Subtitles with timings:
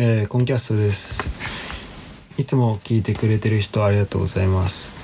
[0.00, 1.28] えー、コンキャストです。
[2.40, 5.02] いつも聞いてくれてる人ありがとうございます。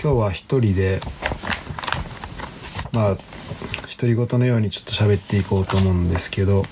[0.00, 1.00] 今日は一人で
[2.92, 6.62] まあ独り言のようにちょっと喋っていこうと思うんですけど、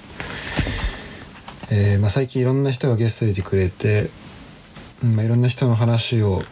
[1.73, 4.09] えー、まあ、最近いろんな人がゲスト出てくれて、
[5.03, 6.45] まあ、いろんな人の話を、まあ、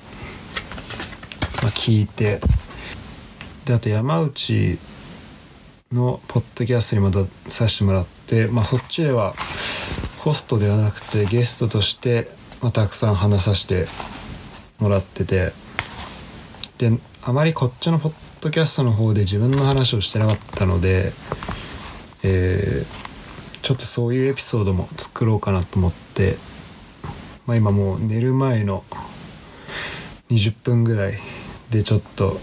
[1.70, 2.40] 聞いて
[3.66, 4.80] であと山内
[5.92, 9.36] のポッドキャストにまたさせてもらって、まあ、そっちでは
[10.28, 12.28] ホストではなくてゲストとして、
[12.60, 13.86] まあ、たくさん話させて
[14.78, 15.52] もらってて。
[16.76, 16.90] で
[17.24, 21.12] あまりこっちのポッドキャストの方で自分の話をしてなかったので、
[22.22, 26.36] えー、ちょっとそういうエピソードも作ろうかなと思って、
[27.46, 28.84] まあ、今もう寝る前の
[30.28, 31.14] 20分ぐらい
[31.70, 32.38] でちょっと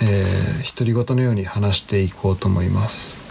[0.00, 3.27] えー、独り言のように話していこうと思います。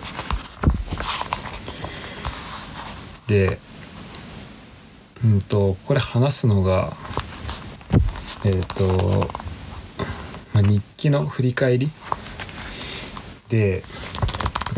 [3.27, 3.59] で
[5.23, 6.93] うんとこれ話すのが
[8.45, 9.27] えっ、ー、と、
[10.53, 11.89] まあ、日記の振り返り
[13.49, 13.83] で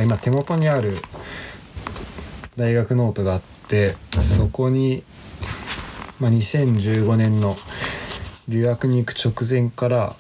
[0.04, 0.98] 今手元にある
[2.56, 5.04] 大学ノートがあってそこに、
[6.20, 7.58] まあ、2015年の
[8.48, 10.16] 留学に行く直前から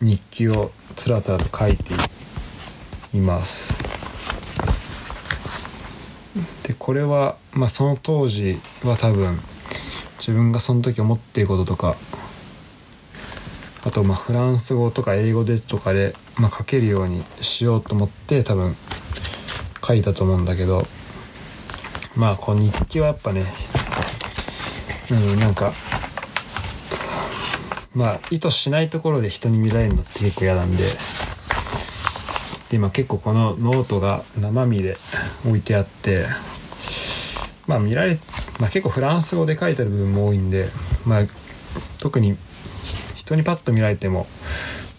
[0.00, 1.94] 日記をつらつらと書いて
[3.14, 3.87] います。
[6.62, 9.38] でこれは、まあ、その当時は多分
[10.18, 11.96] 自分がその時思っていることとか
[13.86, 18.74] あとまあフランス語とか英語でとかで、まあ、書けるようにしようと思って多分
[19.82, 20.82] 書いたと思うんだけど
[22.16, 23.44] まあこの日記はやっぱね
[25.10, 25.72] うんなんか
[27.94, 30.84] まあ意図しないところで人に見られるのって結構嫌なんで
[32.70, 34.96] で今結構このノートが生身で
[35.46, 36.26] 置いてあって
[37.66, 38.18] まあ見られ、
[38.60, 40.66] まあ、結構フランス語で書いてある部分も多いんで
[41.06, 41.22] まあ
[41.98, 42.36] 特に
[43.14, 44.26] 人にパッと見られても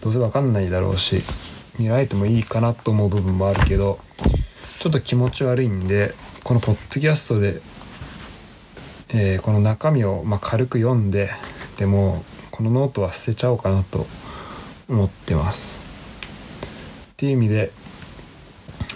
[0.02, 1.22] どうせ分かんないだろうし
[1.78, 3.98] 見られてもいいかなと思う部分もあるけど
[4.78, 6.14] ちょっと気持ち悪いんで
[6.44, 7.60] このポッドキャストで、
[9.10, 11.30] えー、この中身をま軽く読んで
[11.78, 14.06] でもこのノートは捨てちゃおうかなと
[14.88, 15.79] 思ってます。
[17.20, 17.70] っていう意味で、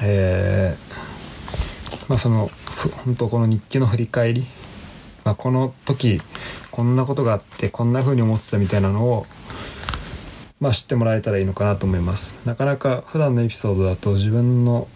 [0.02, 2.48] えー、まあその
[3.04, 4.46] 本当この日記の振り返り、
[5.26, 6.22] まあ、この時
[6.70, 9.26] こんなことがあってこんな風に思ってたみたいなのを
[10.58, 12.38] まあ知ってもらえたらいいのかなと思います。
[12.46, 14.88] なかなか普段のエピソードだと自分の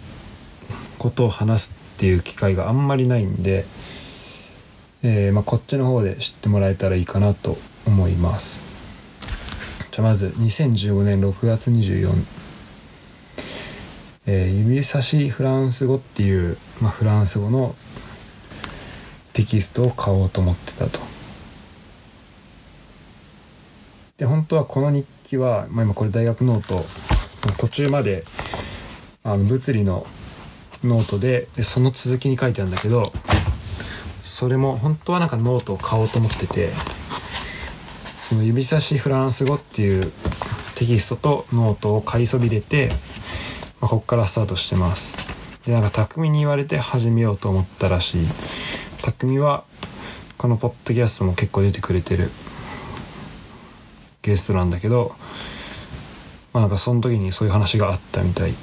[0.98, 3.66] ことを話すっていう機会があんまりないんで、
[5.02, 8.62] えー、まあ、こっちの方で知ってもらえたらいいかなと思います
[9.92, 12.37] じゃあまず2015年6月24
[14.30, 17.74] えー、指差しフランス語っていう、まあ、フランス語の
[19.32, 21.00] テキストを買おうと思ってたと。
[24.18, 26.84] で本当はこの日記は、まあ、今これ大学ノート
[27.56, 28.24] 途中まで
[29.24, 30.06] あの物理の
[30.84, 33.10] ノートででその続きに書いてあるんだけど
[34.22, 36.68] それも本当はなんかノートを買おうと思ってて
[38.28, 40.12] その指差しフランス語っていう
[40.74, 42.90] テキストとノートを買いそびれて、
[43.80, 45.14] まあ、ここからスタートしてます。
[45.64, 48.26] で、なんか匠に言われて始めようと思ったらしい。
[49.02, 49.64] 匠は
[50.36, 52.30] このポッドキャストも結構出てくれてる
[54.22, 55.12] ゲストなんだけど、
[56.52, 58.54] まあなんかその時にそういう話があったみたい。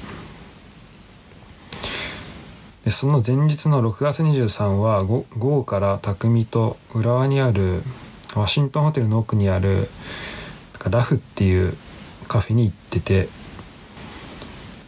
[2.84, 7.82] でその前日の6月23は午後から匠と浦和にある
[8.36, 9.88] ワシントンホテルの奥にある
[10.90, 11.74] ラフっていう
[12.28, 13.28] カフェに行ってて、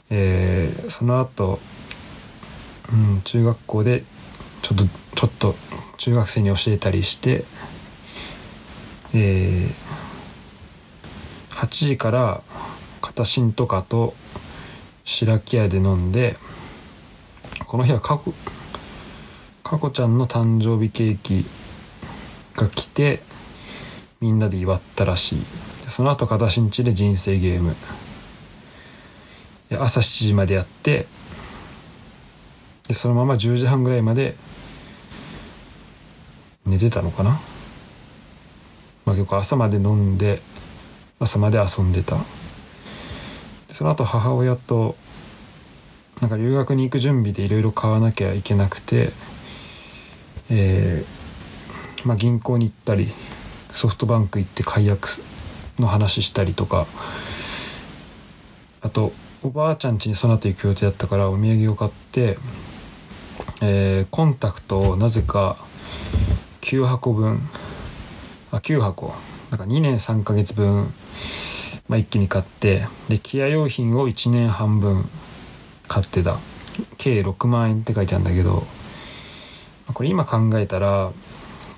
[0.10, 1.60] えー、その後、
[2.92, 4.04] うん、中学校で
[4.62, 4.84] ちょっと
[5.16, 5.56] ちょっと
[5.98, 7.44] 中学生に教えたりして、
[9.14, 12.42] えー、8時から
[13.02, 14.14] 片新とかと
[15.04, 16.36] 白木屋で飲んで
[17.66, 18.32] この日はかこ
[19.90, 21.46] ちゃんの誕生日ケーキ
[22.56, 23.20] が来て
[24.22, 25.40] みんなで祝ったらしい。
[25.88, 27.76] その後片新地で人生ゲーム。
[29.84, 31.06] 朝7時までやって
[32.88, 34.36] でそのまま10時半ぐらいまで
[36.66, 37.32] 寝てたのかな、
[39.06, 40.40] まあ、結構朝まで飲んで
[41.20, 42.16] 朝まで遊んでた。
[43.68, 44.96] でその後母親と
[46.22, 49.12] なんか留学に行く準備でいろいろ買わなきゃいけなくて
[50.50, 53.08] えー、まあ銀行に行ったり
[53.72, 55.08] ソフトバンク行って解約
[55.80, 56.88] の話したりとか
[58.82, 59.12] あと
[59.48, 62.38] おばあちゃん家にその後行く予定だったからお土産を買って
[63.62, 65.56] えーコンタクトをなぜか
[66.62, 67.40] 9箱分
[68.52, 69.14] あ9箱
[69.50, 70.88] なんか2年3ヶ月分、
[71.88, 75.06] まあ、一気に買ってでケア用品を1年半分
[75.88, 76.38] 買ってた。
[76.98, 78.64] 計6万円って書いてあるんだけど
[79.94, 81.12] これ今考えたら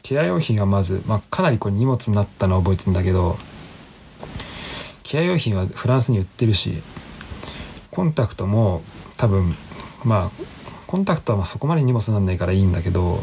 [0.01, 3.37] ケア用品はまず、まあ、かなりこれ荷物になったのは覚えてるんだけど
[5.03, 6.81] ケア用品はフランスに売ってるし
[7.99, 8.81] コンタクトも
[9.17, 9.53] 多分
[10.05, 10.31] まあ
[10.87, 13.17] コンタクトはまあそこまで荷物になんないからいいんだけど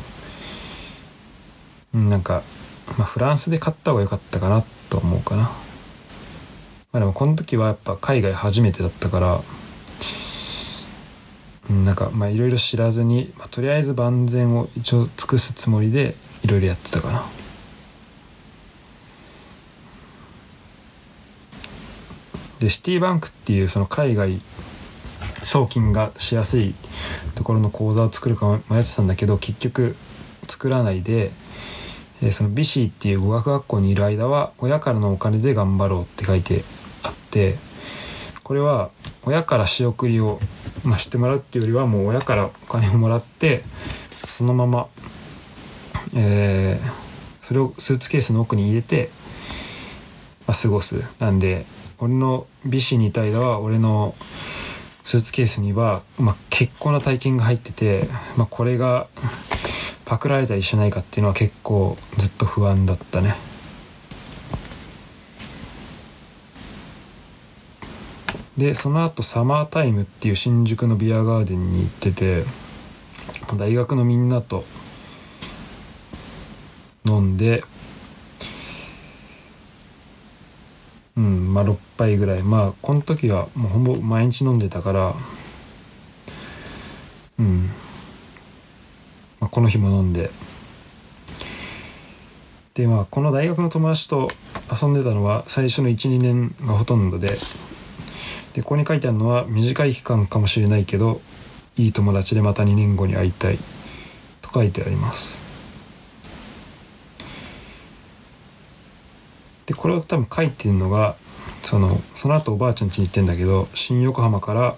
[1.95, 2.43] うんなんか、
[2.99, 5.45] まあ、フランスで買った方が良かったかなと思うかな。
[5.45, 5.49] ま
[6.93, 9.41] あ、でもこの時はやっぱ海外初めてだったから
[11.71, 16.15] うんなんかまあいろいろ知らずに、まあ、とりあえず万全を一応尽くすつもりで
[16.45, 17.25] いろいろやってたかな。
[22.61, 24.39] でシティバンクっていうその海外
[25.45, 26.75] 送金がしやすい
[27.35, 29.97] ところの口座を作るか迷ってたんだけど結局
[30.49, 31.31] 作らないで、
[32.23, 36.63] えそのビシーっていう語学学校にいる間は親からのお金で頑張ろうって書いて
[37.03, 37.57] あって
[38.43, 38.91] これは
[39.25, 40.39] 親から仕送りを、
[40.85, 43.63] まあ、してもらうっていうよりはもう親からお金をもらって
[44.11, 44.87] そのまま、
[46.15, 47.07] えー
[47.47, 49.09] それをスーツケースの奥に入れて、
[50.49, 50.97] まあ、過ごす。
[51.21, 51.65] なんで
[51.99, 54.15] 俺のビシにいた間は俺の
[55.03, 59.07] スーツケースには、まあ、結構な体験が入ってて、まあ、これが
[60.05, 63.35] パクられたりしないかっていうのは結構ずっと不安だったね。
[68.59, 72.43] でその後サマータイムっていう新宿のビアガーデンに行ってて
[73.57, 74.65] 大学のみんなと
[77.05, 77.63] 飲んで
[81.17, 82.43] うんまあ6杯ぐらい。
[82.43, 85.15] まあこの時はもうほぼ毎日飲んでたから
[87.39, 87.71] うん、
[89.41, 90.31] まあ、この日も飲んで。
[92.75, 94.29] でまあこの大学の友達と
[94.71, 97.29] 遊んでたのは最初の12年がほとんどで。
[98.53, 101.21] でここに書いてあるのは短い期間かもしれないけど
[101.77, 103.59] いい友達でまた2年後に会いたい
[104.41, 105.46] と書いてあります。
[109.67, 111.17] でこれを多分書いてるのが
[111.63, 114.77] そのその後おばあちゃん家に行ってんだけど新横浜から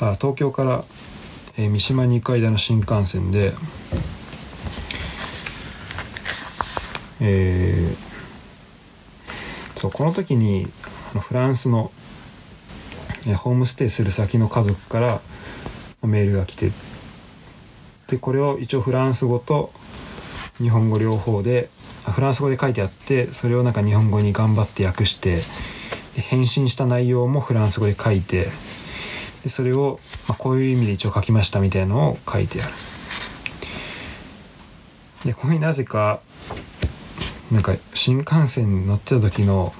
[0.00, 0.84] あ東京から、
[1.58, 3.52] えー三島に行く間の新幹線で
[7.20, 8.06] えー
[9.78, 10.66] そうこの時に
[11.20, 11.92] フランスの、
[13.26, 15.20] えホームステイする先の家族から
[16.02, 16.70] メールが来て
[18.06, 19.72] でこれを一応フランス語と
[20.58, 21.68] 日本語両方で
[22.12, 25.36] フランス語で書いてあってそれをなんか日本語に頑張って訳して
[26.16, 28.46] で返信した内容もフランス語で書いて
[29.42, 29.98] でそれを、
[30.28, 32.72] まあ、こういう意味で一応書きましたみたいなのを書いてある。
[35.24, 36.20] でここになぜか
[37.50, 39.72] なんか新幹線に乗ってた時の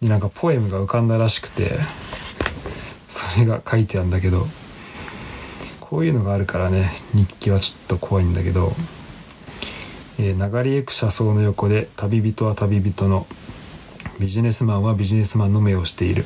[0.00, 1.70] になんかポエムが浮かんだらしくて
[3.06, 4.46] それが書いてあるんだけど
[5.80, 8.72] こういうのがあるからね日記はちょっと怖いんだけど
[10.18, 13.26] 「えー流れゆく車窓の横で旅人は旅人の
[14.20, 16.24] ビジネスマンはビジネスマンの目をしている」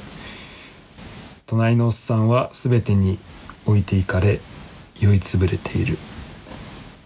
[1.46, 3.18] 「隣のおっさんは全てに
[3.64, 4.40] 置いていかれ
[5.00, 5.98] 酔いつぶれている」っ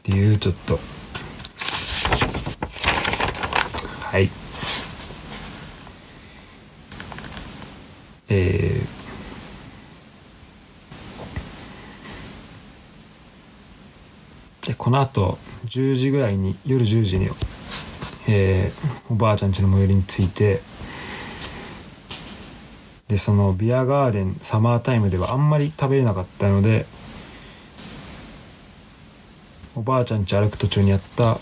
[0.02, 0.80] ていうちょっと。
[4.00, 4.28] はい。
[8.28, 9.01] えー
[14.82, 17.28] このあと10時ぐらいに夜10時に、
[18.28, 20.60] えーおばあちゃん家の最寄りに着いて
[23.06, 26.84] でそのビアガーデンサマータイムではあんまり食べれなかったので
[29.76, 31.36] おばあちゃん家歩く途中にあった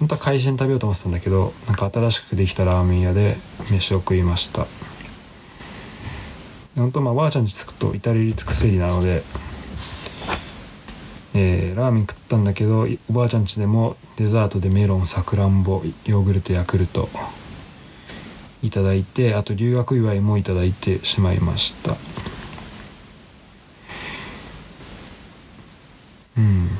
[0.00, 3.36] 本当は海鮮食べようと思ってたんだけどなんか新しくできたラーメン屋で
[3.70, 4.66] 飯を食いました。
[6.76, 9.22] 本当まあおばあちゃん家着くと至れり尽くせりなので
[11.34, 17.08] えーラーメン食ったんだけどおばあちゃん家でもデザートでメロンさくらんぼヨーグルトヤクルト
[18.62, 21.96] いただいてあと留学祝いもいただいてしまいました。
[26.38, 26.68] うん。
[26.68, 26.72] で,、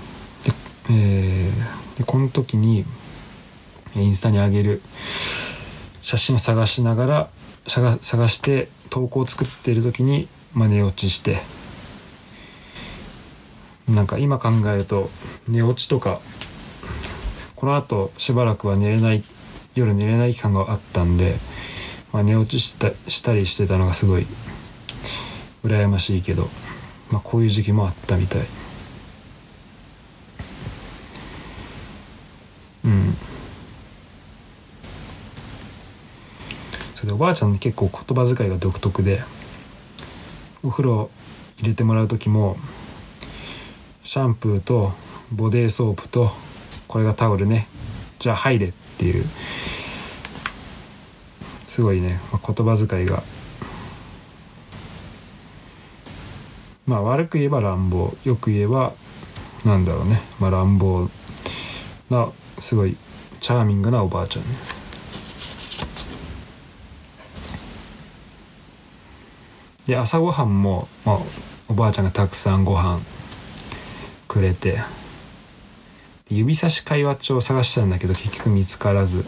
[0.90, 2.84] えーでこの時に
[3.94, 4.82] インスタに上げる
[6.00, 7.28] 写真を探しながら
[7.66, 11.38] 探して投稿を作っている時に、まあ、寝落ちして
[13.88, 15.10] なんか今考えると
[15.48, 16.20] 寝落ちとか
[17.56, 19.22] このあとしばらくは寝れない
[19.74, 21.34] 夜寝れない期間があったんで、
[22.12, 24.26] まあ、寝落ちしたしたりしてたのがすごい
[25.64, 26.44] 羨ましいけど、
[27.10, 28.40] まあ、こういう時期もあったみたい。
[32.84, 33.14] うん。
[36.94, 39.20] それでおばあちゃん結構言葉遣いが独特で
[40.62, 41.10] お風呂
[41.58, 42.56] 入れてもらう時も
[44.14, 44.92] シャンプーと
[45.32, 46.30] ボディーソープと
[46.86, 47.66] これがタオルね。
[48.20, 49.24] じゃあ入れっていう。
[51.66, 53.24] すごいね、言葉遣いが。
[56.86, 58.14] まあ悪く言えば乱暴。
[58.24, 58.92] よく言えば
[59.64, 61.08] なんだろうね、まあ、乱暴
[62.08, 62.28] な
[62.60, 62.96] すごい
[63.40, 64.48] チャーミングなおばあちゃんね。
[69.88, 71.18] で朝ごはんも、まあ、
[71.68, 73.00] おばあちゃんがたくさんご飯
[74.34, 74.78] くれて。
[76.30, 79.24] 指差し会話帳を探したんだけど結局見つからず。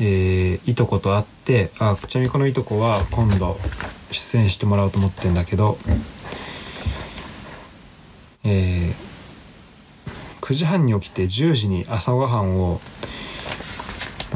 [0.00, 3.58] えー、いとこと会ってあちなみにこのいとこは今度
[4.12, 5.76] 出演してもらおうと思ってんだけど、
[8.44, 8.94] えー、
[10.40, 12.80] 9時半に起きて10時に朝ごはんを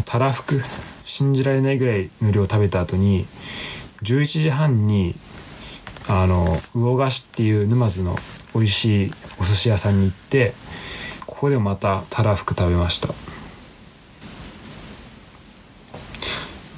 [0.05, 0.61] たらふく
[1.05, 3.27] 信じられないぐらいの量食べた後に
[4.03, 5.15] 11時半に
[6.15, 8.15] あの魚菓子っていう沼津の
[8.55, 10.53] 美味しいお寿司屋さんに行って
[11.27, 13.09] ここでもまたたらふく食べました。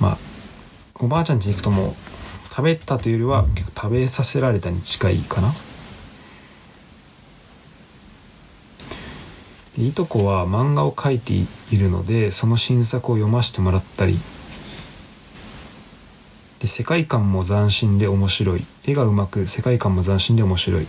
[0.00, 0.18] まあ
[1.00, 1.92] おばあちゃん家に行くともう
[2.48, 5.48] 食べたというよりは結構食べさせられたに近いかな。
[9.76, 11.32] いとこは漫画を描いて
[11.74, 14.20] いるのでその新作を読ませてもらったりで
[16.76, 18.66] 世界観も斬新で面白い。
[18.84, 20.88] 絵がうまく世界観も斬新で面白い。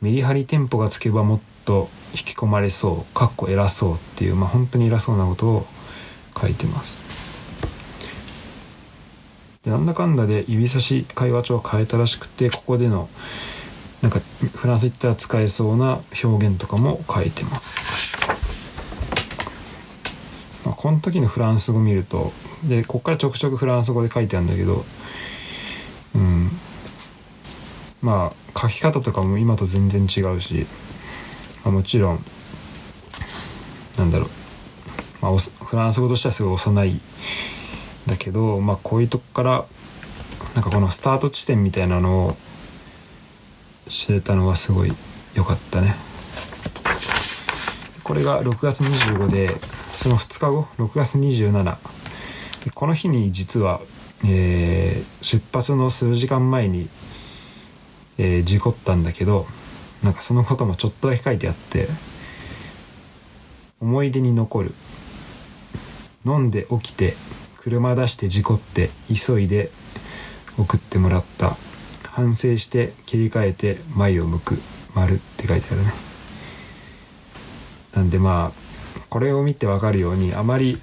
[0.00, 3.14] メリハリテンポがつけばもっと引き込まれそう。
[3.14, 5.66] かっこ偉そうっていうまあ本当に偉そうなことを
[6.40, 7.02] 書いてます。
[9.62, 13.10] でなんだかんだで指差し会話帳を変えたらしくてここでの
[14.00, 14.20] なんか
[14.56, 18.16] フランス行ったら使えそうな表現とかも書いてます、
[20.64, 22.32] まあ、この時のフランス語見ると
[22.68, 24.84] でこっからちょくちょくフランス語で書いてあるんだけど
[26.14, 26.50] うん。
[28.02, 30.66] まあ書き方とかも今と全然違うし、
[31.64, 32.18] まあ、もちろん
[33.98, 34.28] なんだろう、
[35.22, 37.00] まあ、フランス語としてはすごい幼い
[38.06, 39.64] だけど、まあ、こういうとこから
[40.54, 42.36] なんかこのスタート地点みたいなのを
[43.88, 44.92] 知れたのはすごい
[45.34, 45.94] 良かったね。
[48.02, 49.56] これが6月25で
[49.86, 51.76] その2日後？6月27
[52.64, 53.80] でこの日に実は、
[54.24, 56.88] えー、出発の数時間前に、
[58.18, 59.46] えー、事故ったんだけど
[60.02, 61.88] なんかそのこともちょっとだけ書いてあって
[63.80, 64.72] 思い出に残る。
[66.26, 67.12] 飲んで起きて
[67.58, 69.70] 車出して事故って急いで
[70.58, 71.56] 送ってもらった。
[72.08, 74.58] 反省して切り替えて前を向く。
[74.94, 75.92] 丸って書いてあるね。
[77.94, 78.64] なんでまあ
[79.10, 80.78] これを見てわかるようにあまり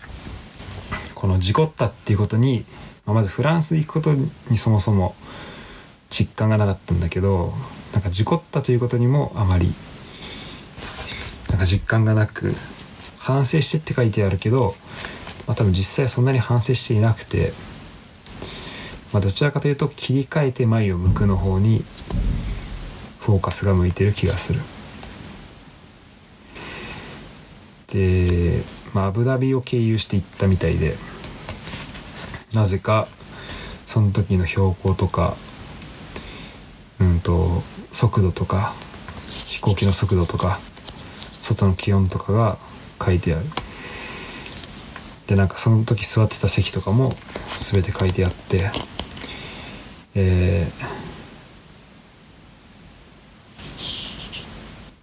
[1.22, 2.66] この事故ったっていうことに、
[3.06, 5.16] まあ、まずフランス行くことにそもそも
[6.10, 7.54] 実感がなかったんだけど
[7.94, 9.72] なんか事故ったということにもあまり
[11.50, 12.54] なんか実感がなく
[13.20, 14.74] 反省してって書いてあるけど
[15.48, 17.52] まあ、多分実際そんなに反省していなくて、
[19.14, 21.84] まあ、どちらかというと切り替えて前を向くの方に
[23.20, 24.60] フォーカスが向いてる気がする。
[27.88, 28.62] で、
[28.94, 30.96] まあ、アブダビを経由していったみたいで
[32.54, 33.08] なぜか
[33.88, 35.36] その時の標高とか
[37.00, 38.74] うんと速度とか
[39.46, 40.60] 飛行機の速度とか
[41.42, 42.58] 外の気温とかが
[43.04, 43.46] 書いてある。
[45.28, 47.14] でなんかその時座ってた席とかも
[47.72, 48.70] 全て書いてあって
[50.14, 50.68] え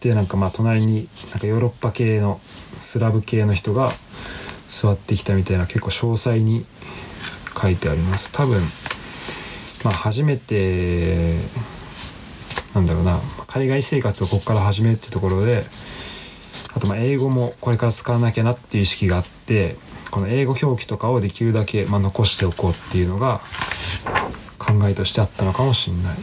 [0.01, 2.41] ー、でなんかまあ隣になんかヨーロッパ系の
[2.77, 3.91] スラブ系の人が
[4.69, 6.67] 座ってきたみたいな結構詳細に
[7.61, 8.31] 書いてあります。
[8.33, 8.61] 多分
[9.85, 11.37] まあ初めて
[12.75, 15.65] なんだろうな海外生活をここから始めるってところで
[16.75, 19.77] あとま英語もこれから使わなきゃなっていう意識があって
[20.11, 23.41] この英語表記とかをできるだけ、ま、残しておこうっていうのが
[24.59, 26.17] 考えとしてあったのかもしんない。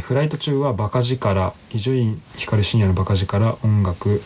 [0.00, 4.20] フライト中はバカ力伊集院光深夜のバカ力音楽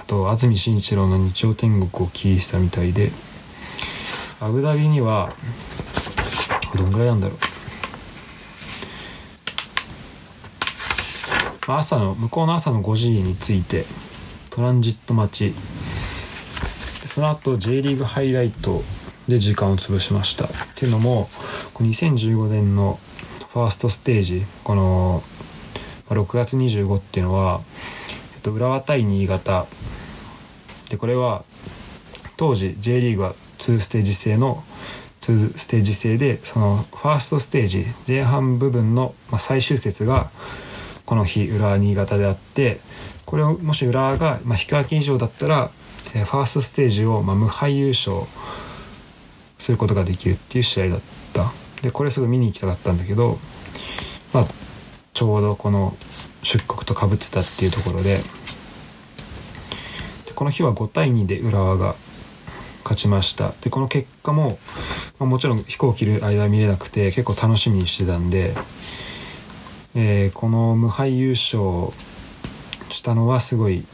[0.00, 3.10] あと安住紳一郎の日曜天国を聞いてたみたいで
[4.40, 5.32] アブダビには
[6.76, 7.38] どんぐらいなんだろう。
[11.66, 13.84] 朝の向こうの朝の5時に着いて
[14.50, 15.54] トランジット待ち。
[17.08, 18.82] その後 J リーグハイライト
[19.26, 20.44] で時間を潰しました。
[20.44, 21.28] っていうのも
[21.74, 23.00] 2015年の
[23.52, 25.22] ファーストステージこの
[26.10, 27.60] 6月25っていうのは、
[28.36, 29.66] えっと、浦和対新潟。
[30.90, 31.44] でこれは
[32.36, 33.34] 当時 J リーグは
[33.72, 34.62] 2ステージ制の
[35.20, 40.30] 2ステージ制でそのファーストステージ前半部分の、最終節が
[41.06, 42.80] この日浦和新潟であって
[43.26, 48.16] これをもし浦和が、引き分け以上だったら、ファーストステージを、ま、無敗優勝
[49.58, 51.00] することができるっていう試合だっ
[51.34, 51.52] た。
[51.82, 53.38] でこれすごい見に行きたかったんだけど、
[54.32, 54.46] まあ、
[55.14, 55.96] ちょうどこの
[56.42, 58.18] 出国とかぶってたっていうところで
[60.34, 61.94] この日は5対2で浦和が
[62.88, 63.52] 勝ちました。
[63.60, 64.58] でこの結果も、
[65.18, 68.54] まあ、もちろん飛行機いる間は見れなくて結構楽しみにしてたんで、
[69.94, 71.92] えー、この無敗優勝
[72.88, 73.84] したのはすごい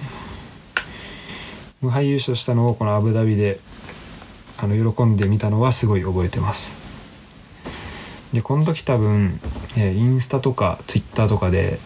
[1.83, 3.59] 無敗優勝したのをこのアブダビで
[4.59, 6.85] あの喜んでみたのはすごい覚えてます。
[8.33, 9.41] でこの時多分、
[9.77, 11.81] えー、インスタとかツイッターとかで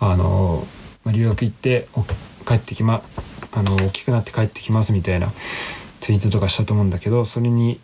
[0.00, 0.66] あの、
[1.04, 1.88] ま、留学行って
[2.46, 3.02] 帰ってきま
[3.54, 5.28] あの大きくなって帰ってきますみたいな
[6.00, 7.80] ツイートとかしたと思うんだけどそれに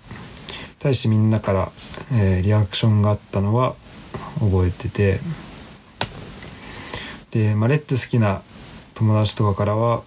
[0.80, 1.72] 対してみんなから、
[2.12, 3.74] えー、リアクションがあったのは
[4.40, 5.20] 覚えてて。
[7.30, 8.42] で、まあ、レッツ好きな
[8.94, 10.02] 友達とかからは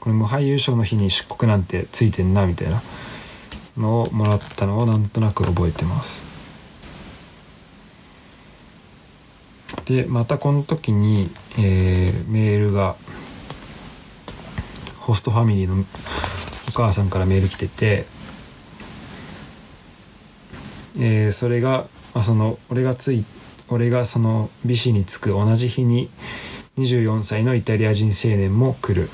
[0.00, 2.80] これ無敗優勝の日に出国なんてついてんなみたいな
[3.76, 6.36] のをもらったのをなんとなく覚えてます。
[9.86, 12.96] でまたこの時に、えー、メールが
[15.06, 15.84] ホストファミリーの
[16.68, 18.06] お母さんからメール来てて、
[20.98, 23.24] えー、それが、まあ、その俺がつい
[23.68, 26.10] 俺がそのビシに着く同じ日に
[26.76, 29.08] 24歳のイタリア人青年も来る。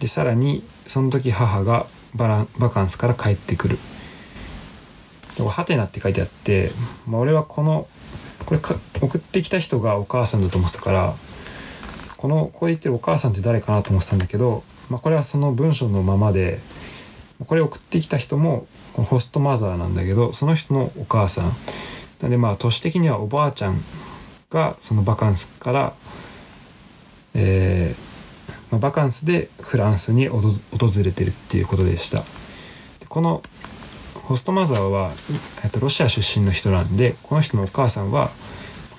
[0.00, 1.86] でさらにその時母が
[2.16, 3.78] バラバカンスから帰ってくる。
[5.38, 6.72] でハテナって書いてあって、
[7.06, 7.86] まあ、俺はこの
[8.46, 11.14] これか送ってきた人がお母さんだと思ってたから
[12.16, 16.58] このここで言ってるお母さんって誰かなと思ってたんだけどまあ、これはその文章のままで
[17.46, 21.52] これ送ってきた人もホストマザーなんだけどその人のお母さん。
[22.20, 23.82] なんでまあ都市的にはおばあちゃん
[24.48, 25.92] がそのバカンスから、
[27.34, 30.40] えーまあ、バカンスでフランスに訪
[31.02, 32.22] れてるっていうことでした。
[33.08, 33.42] この
[34.14, 35.10] ホストマザーは、
[35.64, 38.30] えっと、ロシア出身の人なんでこの人のお母さんは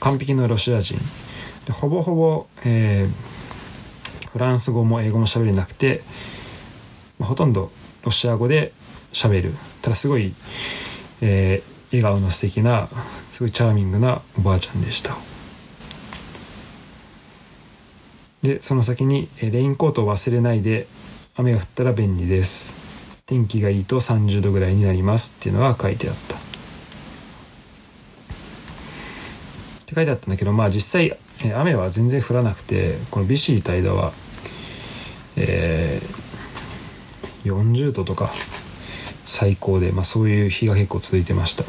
[0.02, 0.98] 完璧なロシア人。
[1.66, 3.43] でほぼほぼ、えー
[4.34, 6.02] フランス語も英語も喋れなくて、
[7.20, 7.72] まあ、ほとんど
[8.04, 8.74] ロシア語で
[9.14, 9.54] 喋る。
[9.84, 10.34] ただすごい、
[11.22, 12.88] えー、笑顔の素敵な
[13.32, 15.16] すごいチャーミングなおばあちゃんでした。
[18.42, 20.88] でその先に「レインコートを忘れないで
[21.36, 22.74] 雨が降ったら便利です」
[23.28, 26.36] 「天気がいいと30度ぐらいになります」っていうのが書いてあった。
[26.36, 26.40] っ
[29.86, 31.16] て書いてあったんだけどまあ実際
[31.56, 34.12] 雨は全然降らなくてこのビシータイダは
[35.38, 38.30] えー、40度とか
[39.26, 41.64] 最高で、まあ、そういう日が結構続いてました。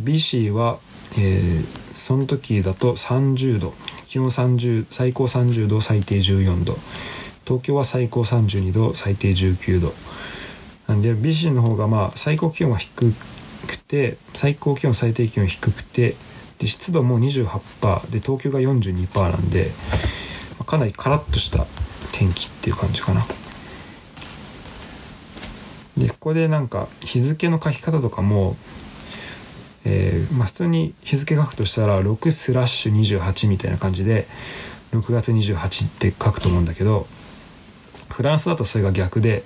[0.00, 0.78] BC は、
[1.18, 3.74] えー、その時だと30度
[4.08, 6.76] 気温30最高30度最低14度
[7.44, 9.92] 東京は最高32度最低19度
[10.88, 13.12] なんで BC の方がまあ最高気温は低
[13.66, 16.14] くて最高気温最低気温低くて
[16.58, 19.70] で湿度も28%で東京が42%なんで、
[20.58, 21.66] まあ、かなりカラッとした
[22.16, 23.26] 天気っていう感じかな。
[25.96, 28.56] でここでなんか日付の書き方とかも、
[29.84, 34.26] えー、まあ、普通に日付書くとしたら6スラッシュ28みたいな感じで
[34.92, 37.06] 6月28って書くと思うんだけど
[38.10, 39.42] フランスだとそれが逆で、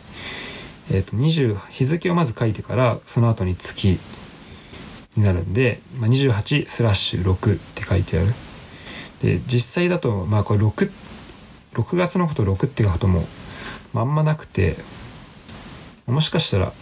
[0.90, 3.98] えー、と20日付をまず書いてからその後に月
[5.16, 8.28] になるんで、まあ、28スラッシュ6って書いてある。
[9.22, 11.07] で実際だとまあこれ6
[11.78, 13.22] 6月のこと6って書くとも
[13.94, 14.74] まあんまなくて
[16.06, 16.72] もしかしたら、うん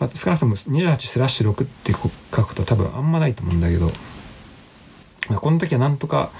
[0.00, 3.86] まあ、少なくとも28スラッシュ6って書くことは多分あんまないと思うんだけど、
[5.28, 6.30] まあ、この時はなんとか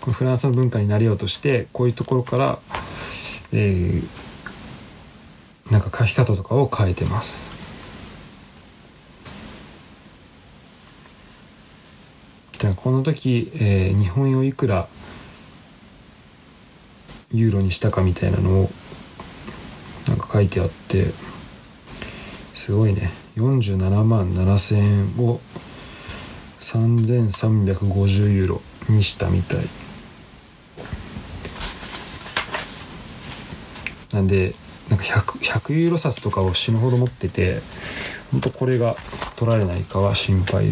[0.00, 2.58] このフランスの文化になれようとしてこういうところから、
[3.52, 7.52] えー、なんか書き方とかを変えてます。
[12.76, 14.86] この時、えー、日本円をいくら
[17.32, 18.70] ユーロにしたかみたいなのを
[20.08, 21.06] なんか書いてあって
[22.54, 23.10] すごいね。
[23.36, 25.40] 47万7,000円を
[26.60, 29.58] 3350ユーロにしたみたい。
[34.12, 34.54] なんで
[34.90, 37.60] なんか 100, 100ユーロ札とかを死ぬほど持ってて
[38.30, 38.94] 本当これが
[39.36, 40.66] 取られないかは心配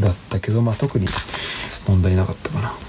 [0.00, 1.06] だったけどまあ特に
[1.86, 2.85] 問題なかったかな。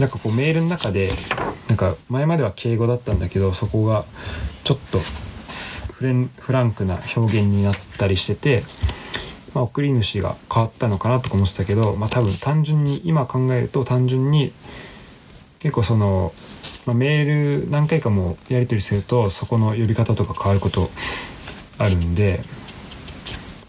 [0.00, 1.10] なんかこうメールの中で
[1.68, 4.04] なんか前までは敬語だったんだけどそこが
[4.64, 4.98] ちょっと
[6.38, 8.62] フランクな表現になったりしてて、
[9.54, 14.52] まあ、送り主が変わったのかなとか思ってたけど、まあ、多分単純に今考えると単純に
[15.58, 16.32] 結構その、
[16.86, 20.88] まあ、メール何回かもやり取りするとそこの呼び方とか変わること
[21.76, 22.40] あるんで、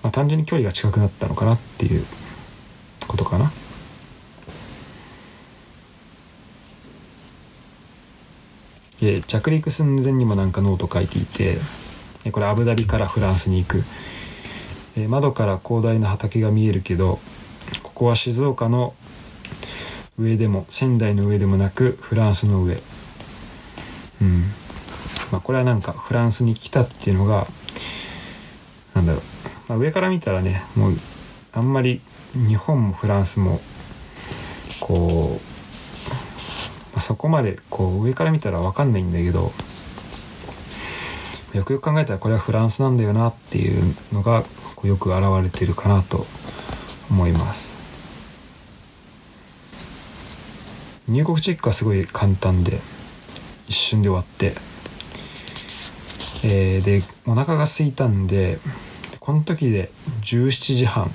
[0.02, 2.06] まあ、単純に距離が近くなったのかなっていう
[3.08, 3.52] ことかな。
[9.02, 11.58] で着陸寸前にもなんかノート書いていて
[12.32, 13.84] これアブダビからフランスに行く。
[15.08, 17.20] 窓から広大な畑が見えるけど
[17.82, 18.94] ここは静岡の
[20.20, 22.76] 上でも仙台の上でもなくフランスの上。
[24.22, 24.42] うん。
[25.32, 27.48] まあこれはなんかフランスに来たっていうのが
[28.94, 29.22] なんだろう、
[29.70, 30.94] まあ、上から見たらねもう
[31.54, 32.02] あんまり
[32.34, 33.62] 日本もフランスも
[34.80, 35.51] こう、
[37.02, 39.52] そこまでこう上から見たら分かんないんだけど
[41.54, 44.44] よくよく考えたらこれはフランスなんだよなっていうのが
[44.84, 46.26] よく現れてるかなと
[47.10, 47.72] 思います。
[51.10, 52.80] 入国チェックはすごい簡単で
[53.68, 54.54] 一瞬で終わって
[56.44, 58.58] えー、でお腹が空いたんで
[59.20, 59.92] この時で
[60.24, 61.12] 17時半。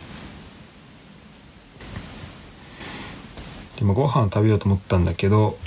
[3.79, 5.59] でもご飯食べようと思ったんだけど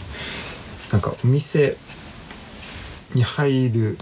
[0.92, 1.76] なんかお店
[3.16, 3.98] に入る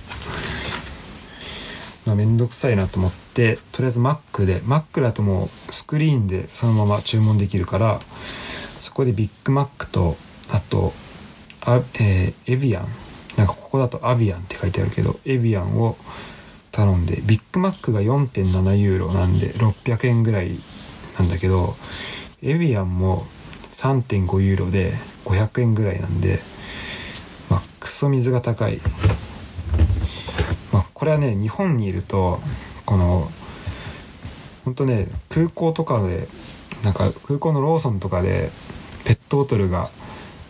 [2.06, 8.00] のめんどくさいなと思ってとりあえずマックでマックだともうスクリーンでそのまま注文できるから
[8.80, 10.16] そこでビッグマックと
[10.52, 10.94] あと
[11.66, 12.88] あ、えー、エビアン。
[13.38, 15.96] なんかここだとアビアンって書いてあるけどエビアンを
[16.72, 20.58] 頼んでビッグマックが4.7ユーロなんで600円ぐらい
[21.20, 21.76] なんだけど
[22.42, 23.26] エビアンも
[23.72, 24.94] 3.5ユーロで
[25.26, 26.40] 500円ぐらいなんで
[27.98, 28.80] まあクソ水が高い。
[30.72, 32.40] まあこれはね日本にいると
[32.86, 33.28] この
[34.66, 36.28] ほんとね空港とかで
[36.84, 38.50] なんか空港のローソンとかで
[39.06, 39.90] ペットボトルが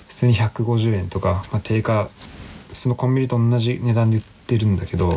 [0.10, 2.10] 普通に150円とか、まあ、定価
[2.74, 5.10] そのコンビニと同じ値段で売ってるんだけど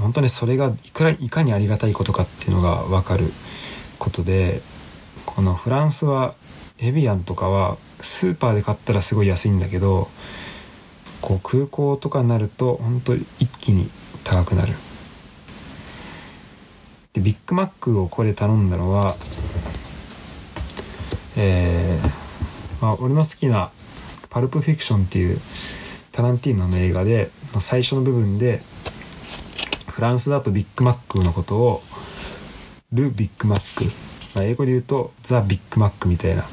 [0.00, 3.24] 本当にそれがいくらいかにありがたいことかっていうのが分かる
[3.98, 4.62] ことで
[5.26, 6.34] このフランスは
[6.80, 10.08] エビアンとかはスーパーで買ったらすごい安いんだけど
[11.20, 13.90] こう空港とかになると本当一気に
[14.24, 14.72] 高くなる。
[17.12, 19.14] でビッグマックをここで頼んだのは
[21.36, 23.70] えー、まあ、俺の好きな
[24.28, 25.40] 「パルプ・フィクション」っていう
[26.12, 27.30] タランティーノの映画で
[27.60, 28.60] 最初の部分で
[29.88, 31.82] フランスだとビッグマックのことを
[32.92, 33.84] Le Big Mac。
[34.34, 36.44] まあ、英語で言うと The Big Mac みたいな。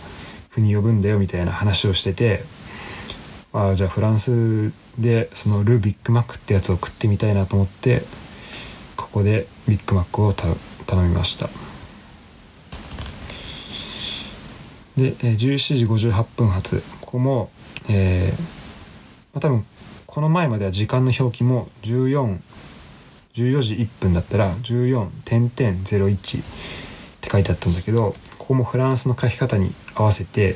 [0.56, 2.40] ふうに呼ぶんだよみたいな話をしてて
[3.52, 8.02] ああじゃあフランスでその Le Big Mac ってやつを食ってみたいなと思って
[8.96, 10.56] ここでビッグマックを頼
[11.04, 11.48] みました。
[14.98, 17.50] で17時58分発ここも
[17.90, 18.40] えー、
[19.34, 19.66] まあ、多分
[20.06, 22.40] この前までは時間の表記も14
[23.34, 26.44] 14時1分だったら14.01っ
[27.20, 30.56] て書いてあったんだけどここもフランスの書き方に合わせて、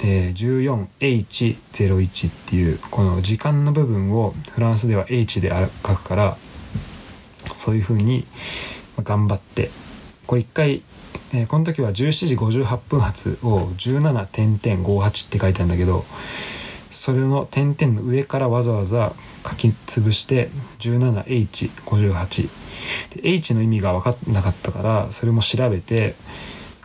[0.00, 5.50] えー、14H01 っていうこの時間の部分をフランスでは H で
[5.86, 6.38] 書くから
[7.54, 8.24] そういう風に
[9.02, 9.68] 頑張って
[10.26, 10.80] これ一回、
[11.34, 16.06] えー、この時は17時58分発を17.58って書いてあるんだけど
[16.90, 19.12] それの点々の上からわざわざ
[19.46, 20.48] 書き潰して
[20.78, 22.48] 17H58
[23.22, 26.14] で H の意味が分かんなかったからそれも調べて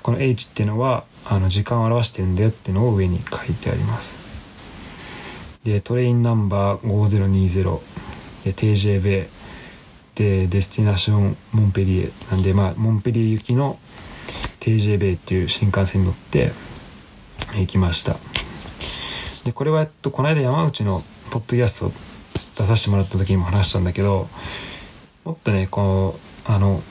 [0.03, 4.21] この H っていうのはあの時間を表してるんだよっていうのを上に書いてあります。
[5.63, 7.79] でトレインナンバー5020
[8.43, 9.27] で TJB
[10.15, 12.11] でデスティナションモンペリエ。
[12.29, 13.79] なんでまあモンペリエ行きの
[14.59, 16.51] TJB っていう新幹線に乗って
[17.57, 18.17] 行きました。
[19.45, 21.91] でこれはえっとこの間山内のポッドキャスト
[22.61, 24.27] 出させてもらった時にも話したんだけど
[25.23, 26.81] もっとねこうあの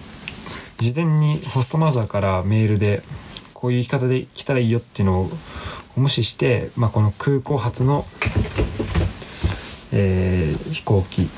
[0.83, 3.03] 事前にホストマザーからメールで
[3.55, 5.31] こういう言い方で来たらいいよっていうのを
[5.97, 8.05] 無視して、まあ、この空港発の、
[9.93, 11.29] えー、飛行機。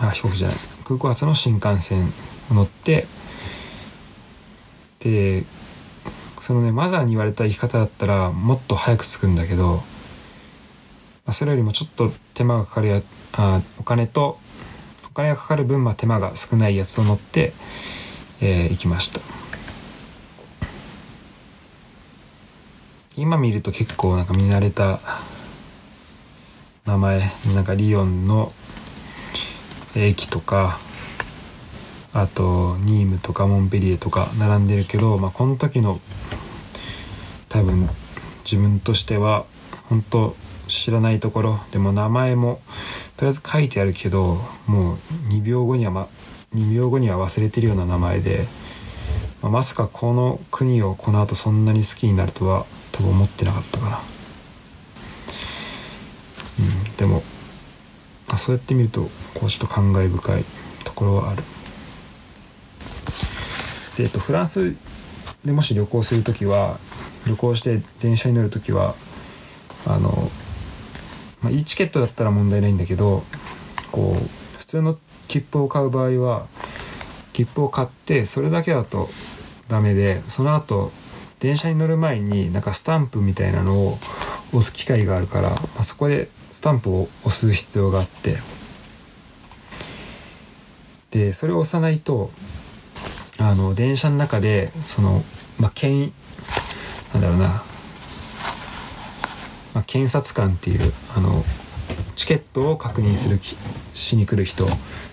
[0.00, 0.56] あ飛行機じゃない。
[0.84, 2.02] 空港発の新幹線
[2.50, 3.06] を乗って
[5.00, 5.44] で
[6.42, 9.82] そのねマザーに言われた生き方だったらもっと早く着くんだけど、
[11.26, 13.00] ま、それよりもちょっと手間がかかるや
[13.34, 14.38] あお金と
[15.08, 17.52] お金がかかる分まあ手間が少ないやつを乗って、
[18.40, 19.20] えー、行きました。
[23.16, 25.00] 今見ると結構なんか見慣れた
[26.84, 27.22] 名前
[27.54, 28.52] なんかリヨンの
[29.96, 30.78] 駅とか
[32.12, 35.98] あとニームとかモンペリエとか並んでるけど、まあ、この時の
[37.48, 37.88] 多分
[38.44, 39.46] 自分としては
[39.88, 40.36] 本当
[40.68, 42.60] 知らないところでも名前も
[43.16, 44.96] とりあえず書いてあるけどもう
[45.30, 46.08] 2秒後には、ま、
[46.54, 48.44] 2秒後には忘れてるような名前で、
[49.42, 53.98] まあ、まさかこの国をこの後そんなに好きになるとは多分思ってなかったかな。
[56.58, 57.22] うん、でも
[58.28, 59.02] あそうやって見ると
[59.34, 60.44] こうちょっと感慨深い
[60.84, 61.42] ところはある。
[63.96, 64.74] で、えっと、フランス
[65.44, 66.78] でもし旅行する時は
[67.26, 68.94] 旅行して電車に乗る時は
[69.86, 70.10] あの、
[71.42, 73.22] まあ、いいチケットだったら問題ないんだけど
[73.92, 76.46] こう普通の切符を買う場合は
[77.32, 79.08] 切符を買ってそれだけだと
[79.68, 80.92] ダメでその後
[81.40, 83.98] 電車に乗る前になんかスタンプみたいなのを
[84.52, 88.36] 押す機会があるから、まあ、そこでスタンプを押す必要があって。
[91.10, 92.30] でそれを押さないと
[93.38, 95.22] あの電車の中でその、
[95.58, 96.12] まあ、検
[97.14, 97.48] なんだろうな、
[99.74, 101.42] まあ、検察官っていうあの
[102.16, 103.38] チケットを確認する
[103.94, 104.66] しに来る人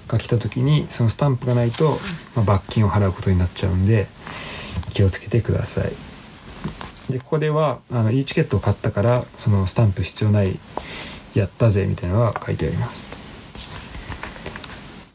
[0.08, 2.00] が来た時にそのスタンプがないと、
[2.36, 4.08] まあ、罰金を払うことになっちゃうんで
[4.94, 5.92] 気をつけてください。
[7.12, 10.58] でここではあのいいチケットを買ったからそのスタンプ必要ない
[11.36, 13.22] やったぜみたいなのが書いてあります。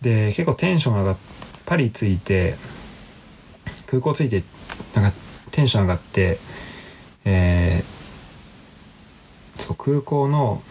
[0.02, 1.16] で結構テンション上がっ
[1.66, 2.54] パリ着いて
[3.86, 4.42] 空港着いて
[4.94, 5.16] なんか
[5.50, 6.38] テンション上がって
[7.30, 10.62] えー、そう空港の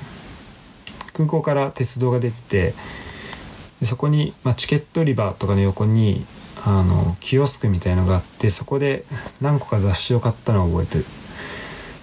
[1.18, 2.74] 空港から鉄道が出てて
[3.82, 6.26] でそこに、まあ、チケット売り場とかの横に
[6.64, 9.04] あのキオスクみたいのがあってそこで
[9.42, 11.06] 何個か雑誌を買ったのを覚えて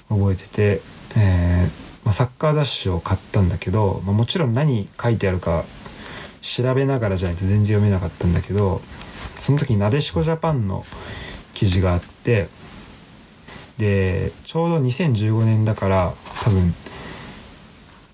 [0.08, 0.80] 覚えてて、
[1.16, 5.64] えー、まあ、サッカー雑誌を買ったんだけど、まあ、もちろん何書いてあるか
[6.40, 8.80] 調べながらじゃないと全然読めなかったんだけど
[9.38, 10.84] その時になでしこジャパンの
[11.54, 12.48] 記事があって
[13.78, 16.74] でちょうど2015年だから多分、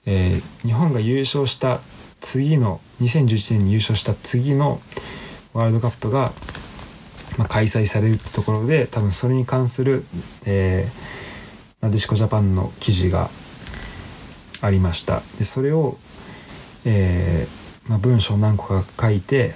[0.07, 1.81] えー、日本が優勝した
[2.21, 4.81] 次の2011年に優勝した次の
[5.53, 6.33] ワールドカップが、
[7.39, 10.05] まあ、開催されるところで多分それに関する、
[10.47, 13.31] えー、なでしこジャパンの記事が
[14.63, 15.23] ありました。
[15.39, 15.97] でそれを、
[16.85, 19.55] えーまあ、文章何個か書いて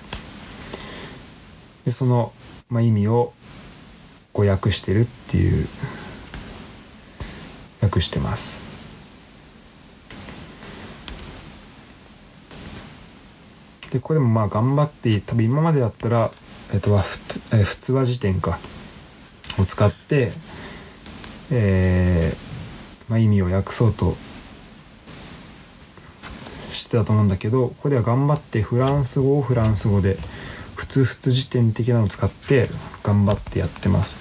[1.84, 2.32] でその、
[2.68, 3.32] まあ、意味を
[4.32, 5.66] こう訳してるっていう
[7.82, 8.63] 訳してます。
[13.94, 16.30] でこれもまあ頑張って多分今までだったら、
[16.72, 18.58] えっと、普通、え普通話辞典か
[19.58, 20.32] を使って
[21.52, 24.14] えー、まあ、意味を訳そうと
[26.72, 30.16] してたと思うんだけどここでは頑張ってフランス語をフランス語で
[30.74, 32.68] 普通普通辞典的なのを使って
[33.04, 34.18] 頑張ってやってます。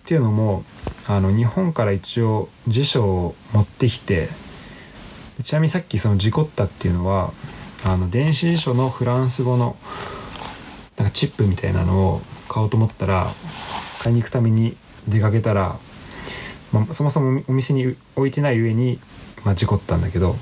[0.00, 0.64] っていうのも
[1.08, 4.28] あの日本から一応辞書を持ってきて
[5.42, 7.32] ちなみにさっきその事故ったっていうのは
[7.84, 9.76] あの電子辞書のフランス語の
[10.96, 13.28] なんかチップみたいなのを買おうと思ったら
[14.02, 14.76] 買いに行くために
[15.08, 15.76] 出かけたら、
[16.72, 18.98] まあ、そもそもお店に置いてない上に、
[19.44, 20.36] まあ、事故ったんだけど、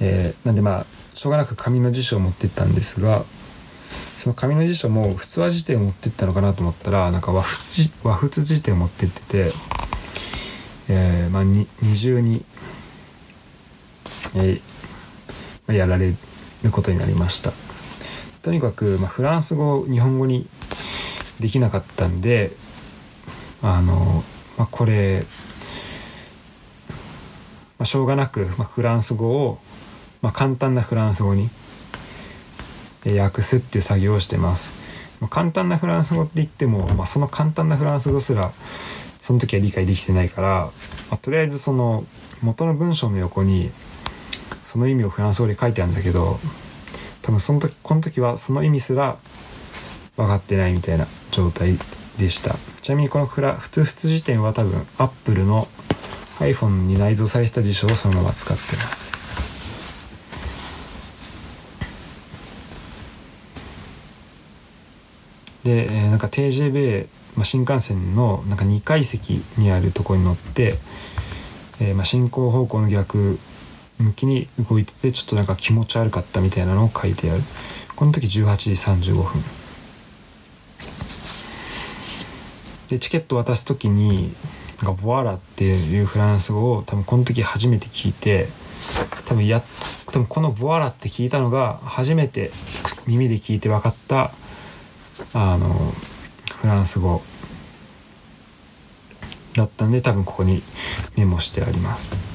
[0.00, 3.24] えー、なんでまあしょうがなく紙の辞書を持ってったんですが
[4.18, 9.50] その紙の辞書も普通は辞典を持ってったのかなと思ったらなんか和仏和仏辞典を持ってってて、
[10.90, 12.44] えー、まあ二重に、
[14.36, 14.69] えー、
[15.72, 16.14] やられ
[16.62, 17.52] ることになりました
[18.42, 20.46] とにかく、まあ、フランス語日本語に
[21.40, 22.50] できなかったんで
[23.62, 24.22] あの、
[24.58, 25.22] まあ、これ、
[27.78, 29.58] まあ、しょうがなく、まあ、フランス語を
[30.22, 31.48] まあ、簡単なフランス語に
[33.18, 34.78] 訳すっていう作業をしてます。
[35.20, 38.52] ま簡単なフランス語って言っても、まあ、その簡単なフランス語すら
[39.20, 40.70] その時は理解できてないから、ま
[41.12, 42.04] あ、とりあえずその
[42.42, 43.70] 元の文章の横に
[44.70, 46.38] その意味をフランス語で書いてあるんだけど
[47.22, 49.16] 多分その時この時はその意味すら
[50.16, 51.76] 分かってないみたいな状態
[52.20, 52.54] でした。
[52.80, 55.66] ちなみにこのフラ普通普通辞典は多分 Apple の
[56.38, 59.10] iPhone に内蔵された辞書をそのまま使ってます。
[65.64, 70.74] で、え、なんか TJB、まあ、新幹線のなんか2階席にあるところに乗って、
[71.80, 73.38] えー、まあ進行方向の逆
[74.00, 77.42] 向きに動いててちょっとなんか気持ち悪かったみたいなのを書いてある。
[77.96, 78.70] この時18時
[79.12, 79.42] 35分。
[82.88, 84.32] でチケット渡す時に
[84.82, 88.48] なんかボワラっていうフランス語を多分この時初めて聞いて
[89.26, 89.62] 多分や
[90.06, 92.50] 多分このボワラって聞いたのが初めて
[93.06, 94.32] 耳で聞いて分かった
[95.34, 95.68] あの
[96.60, 97.22] フランス語。
[99.54, 100.62] だったんで多分ここに
[101.16, 102.29] メモしてあります。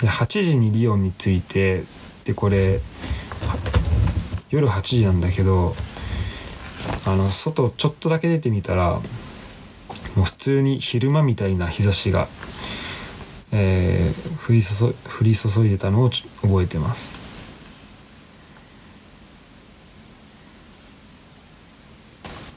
[0.00, 1.84] で8時にリヨンに着いて
[2.24, 2.80] でこれ
[4.50, 5.74] 夜8時なんだけど
[7.06, 9.00] あの外ちょっとだけ出てみたら
[10.16, 12.28] もう普通に昼間みたいな日差しが、
[13.52, 17.24] えー、降り注降り注いでたのを覚えてます。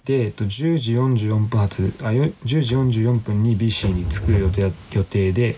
[0.06, 5.58] で、えっと、10時44分発あ10時44分に BC に着く予定予定で、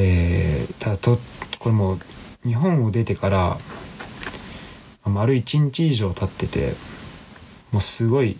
[0.00, 1.18] えー、ただと
[1.58, 1.98] これもう
[2.44, 3.58] 日本を出てから
[5.04, 6.72] 丸1日以上経ってて
[7.72, 8.36] もうすごい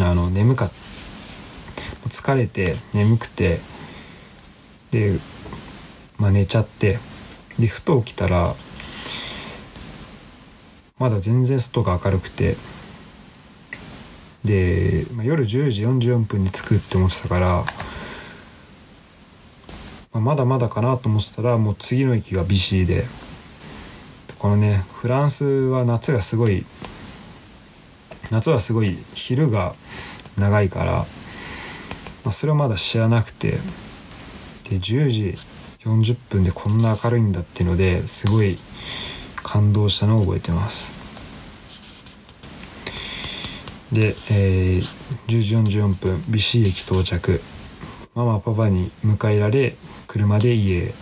[0.00, 0.70] あの眠か
[2.06, 3.58] 疲れて眠くて
[4.92, 5.18] で、
[6.18, 6.98] まあ、寝ちゃって
[7.58, 8.54] でふと起きたら
[10.98, 12.54] まだ全然外が明るくて
[14.44, 17.64] で、まあ、夜10時44分に着くって思ってたから、
[20.12, 23.04] まあ、まだまだかなと思ってたらもう次の駅がビシーで。
[24.38, 26.64] このねフランスは夏がすごい
[28.30, 29.74] 夏はすごい昼が
[30.38, 31.06] 長いから、ま
[32.26, 33.58] あ、それをまだ知らなくて。
[34.70, 35.38] で10時
[35.80, 38.58] 40分でこんな明るいんだっていうのですごい
[39.36, 40.92] 感動したのを覚えてます。
[43.92, 44.82] で、えー、
[45.26, 47.40] 10時44分美子駅到着。
[48.14, 49.76] ママパパに迎えられ
[50.18, 50.78] 車で家。
[50.78, 50.94] へ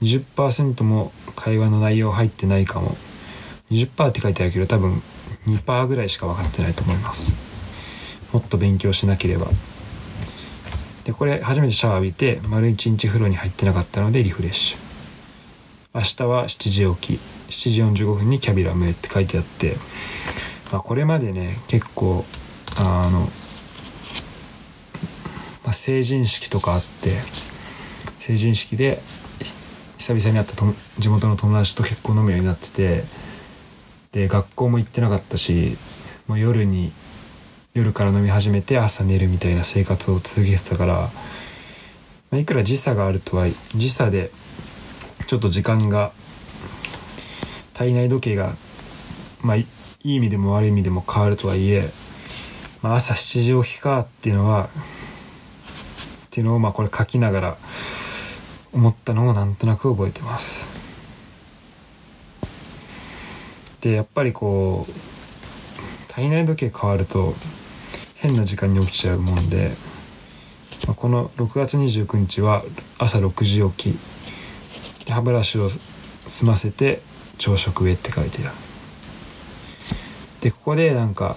[0.00, 2.96] 20%も会話の内容入ってないかも。
[3.72, 5.02] 20%って書いてあるけど多分
[5.46, 7.32] 2%ぐらいしか分かってないと思います。
[8.32, 9.48] もっと勉強しなければ。
[11.04, 14.78] でこれ初めてシャワー浴びて丸1日風呂に入ってなかったのでリフレッシュ。
[15.94, 17.20] 明日は7時起き。
[17.48, 19.74] 7時45分にキャビラムへって書いてあって。
[20.70, 22.24] まあ、これまでね結構
[22.78, 23.20] あの、
[25.64, 27.16] まあ、成人式とかあって
[28.28, 28.98] 成人式で
[29.96, 30.66] 久々に会ったと
[30.98, 33.02] 地元の友達と結構飲むようになってて
[34.12, 35.78] で学校も行ってなかったし
[36.26, 36.92] もう夜に
[37.72, 41.08] 夜から飲み始めて朝寝るみたいな生活を続けてたから、ま
[42.32, 44.30] あ、いくら時差があるとは時差で
[45.26, 46.12] ちょっと時間が
[47.72, 48.52] 体内時計が
[49.42, 49.66] まあい
[50.02, 51.82] い意味でも悪い意味でも変わるとはいえ、
[52.82, 54.68] まあ、朝7時起きかっていうのはっ
[56.30, 57.56] ていうのをまあこれ書きながら
[58.72, 60.66] 思ったのをなんとなく覚えてます。
[63.80, 64.92] でやっぱりこう
[66.12, 67.34] 体内時計変わると
[68.16, 69.70] 変な時間に起きちゃうもんで、
[70.96, 72.62] この6月29日は
[72.98, 77.00] 朝6時起き歯ブラシを済ませて
[77.38, 78.56] 朝食へって書いてある。
[80.40, 81.36] でここでなんか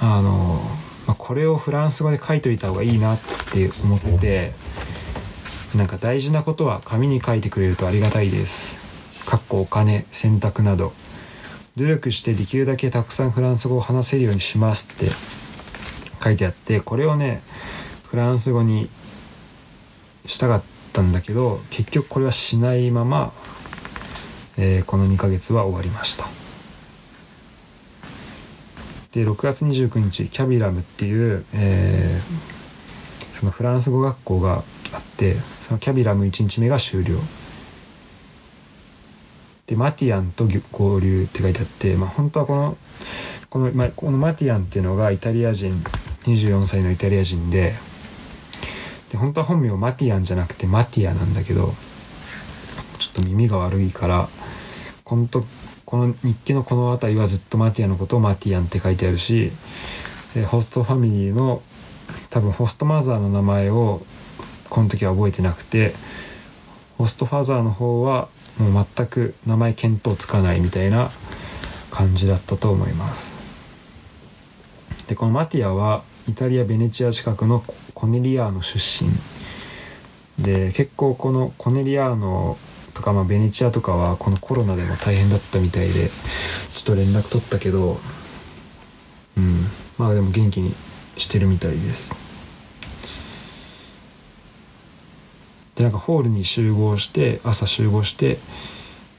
[0.00, 0.60] あの、
[1.06, 3.18] まあ、これをフランス語で書いといた方がいいなっ
[3.52, 4.52] て思って
[5.76, 8.88] なんか大事なことは紙に書いてくれるとありがたいです。
[9.26, 10.92] かっこお金洗濯など
[11.76, 15.10] 努力してできるだけたくさんフランス語を話せるようにしますって
[16.24, 17.42] 書いてあってこれをね
[18.10, 18.88] フランス語に
[20.24, 20.62] したかっ
[20.94, 23.32] たんだけど結局これはしないまま、
[24.56, 26.24] えー、この2ヶ月は終わりました。
[29.12, 34.62] で6月29日キャビラムっていう、えー、そのフランス語学校があっ
[35.16, 35.36] て
[35.68, 37.14] そのキャビラム1日目が終了。
[39.66, 42.76] でマティアンと合流って書いてあって、まあ、本当はこの
[43.50, 45.72] この,、ま、このマティアンっていうのがイタリア人
[46.24, 47.74] 24歳のイタリア人で
[49.10, 51.74] で本当は本名マティアンじゃなくてマティアなんだけど
[52.98, 54.28] ちょっと耳が悪いから
[55.04, 55.46] この時
[55.84, 59.50] この日記のこの辺りはずっとマティアのことをマティアンって書いてあるし
[60.50, 61.62] ホストファミリーの
[62.28, 64.02] 多分ホストマザーの名前を
[64.68, 65.94] この時は覚えてなくて
[66.96, 71.10] ホストファザーの方はもう全く名前見当つかないみたいな
[71.90, 73.38] 感じだったと思います。
[75.06, 77.64] でこのマティアはイタリア・ベネチア近くの
[77.94, 79.10] コネリアーノ出身。
[80.44, 82.56] で結構このコネリアーノ
[82.94, 86.08] とか、まあ、ベネチアとかはこのコロナでも大変だったみたいで
[86.72, 87.96] ちょっと連絡取ったけど
[89.36, 89.64] うん
[89.98, 90.74] まあでも元気に
[91.16, 92.17] してるみたいです。
[95.78, 98.36] でなんかホールに集合して朝集合して、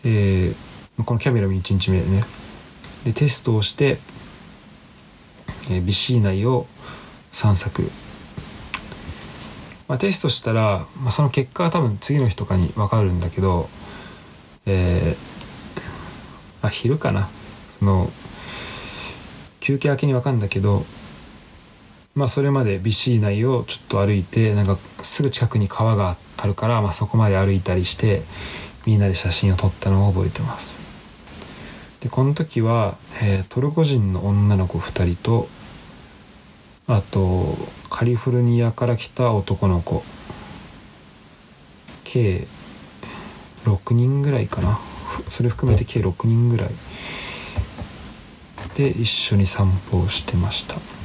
[0.06, 2.24] えー、このキャメラも1日目でね。
[3.06, 3.98] でテストをして
[5.70, 6.66] えー、BC 内を
[7.32, 7.84] 散策。
[9.88, 13.70] まあ、テストしたら、まあ、その結果は多分次の日とかに分かるんだけど、
[14.66, 17.30] えー、あ昼かな。
[17.80, 18.10] その
[19.60, 20.84] 休憩明けに分かるんだけど
[22.16, 28.22] まあそれまで BC 内をちょっと歩いてなんかすぐ近くに川があるから、まあ、そこまで歩いたりして
[28.86, 30.80] みんなで写真を撮ったのを覚えてます。
[32.02, 35.48] でこの時は、えー、トルコ人の女の子2人と
[36.88, 37.56] あと
[37.90, 40.04] カリフォルニアから来た男の子
[42.04, 42.48] 計
[43.66, 44.80] 6人ぐらいかな。
[45.30, 46.70] それ含めて計6人ぐらい。
[48.76, 50.99] で一緒に散歩をしてました。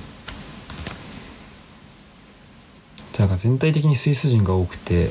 [3.19, 5.11] なんか全体的にスイス人が多くて、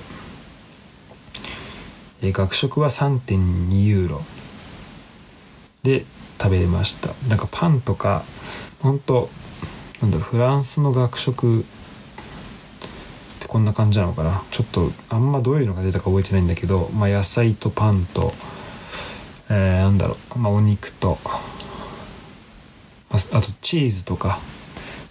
[2.22, 4.22] え学食は3.2ユーロ。
[5.84, 6.06] で
[6.42, 7.10] 食べれました。
[7.30, 8.24] なんかパンとか
[8.82, 9.30] ほんと
[10.02, 11.64] なんだろうフランスの学食っ
[13.42, 14.44] てこんな感じなのかな。
[14.52, 18.32] ちょっとあんまどういうのが出たか覚えてないんだけど、まあ、野菜とパンと、
[19.50, 24.40] えー、なんだろう、まあ、お肉とああとチーズとか。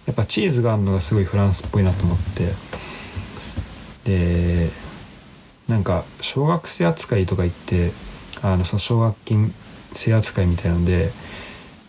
[0.05, 2.72] やっぱチーズがあるのがすごいフランスっぽいなと思って。
[4.05, 4.69] で
[5.67, 7.91] なんか小学生扱いとか言って
[8.41, 9.53] あのその奨学金
[9.93, 11.09] 制扱いみたいなので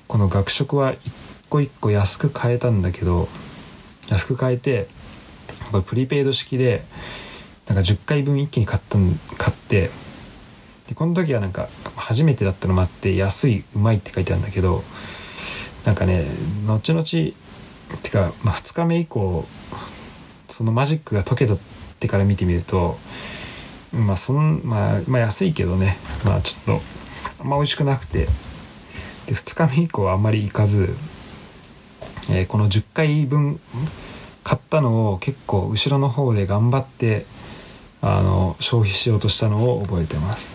[0.07, 1.13] この学食は一
[1.49, 3.29] 個一個安く買えたんだけど
[4.11, 4.87] 安く買えて
[5.71, 6.83] これプリペイド式で
[7.67, 8.99] なんか10回分一気に買った
[9.37, 9.91] 買って
[10.89, 14.83] でこの時はなんか初めてだったのもあって安いうまいって書いてあるんだけど
[15.87, 16.25] なんかね
[16.67, 19.47] 後々ってか、まあ、2日目以降
[20.49, 21.55] そのマジックが解けた
[22.05, 22.99] ってから見てみると
[23.93, 25.97] まあそん、まあ、まあ安いけどね。
[26.25, 26.81] まあちょっと
[27.41, 28.27] あんま美味しくなくて。
[29.27, 30.95] で2日目以降はあんまり行かず
[32.31, 33.59] えー、この10回分
[34.43, 37.25] 買ったのを結構後ろの方で頑張って
[38.03, 40.55] あの消費しようとしたのを覚えてます。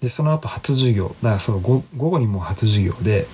[0.00, 1.08] でその後初授業。
[1.22, 3.26] だからその午後にも初授業で、